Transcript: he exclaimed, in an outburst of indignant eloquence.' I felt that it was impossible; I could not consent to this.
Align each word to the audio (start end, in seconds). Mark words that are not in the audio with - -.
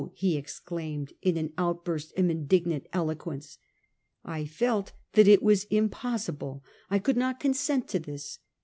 he 0.15 0.35
exclaimed, 0.35 1.13
in 1.21 1.37
an 1.37 1.53
outburst 1.59 2.11
of 2.17 2.27
indignant 2.27 2.87
eloquence.' 2.91 3.59
I 4.25 4.45
felt 4.45 4.93
that 5.13 5.27
it 5.27 5.43
was 5.43 5.65
impossible; 5.65 6.63
I 6.89 6.97
could 6.97 7.17
not 7.17 7.39
consent 7.39 7.87
to 7.89 7.99
this. 7.99 8.39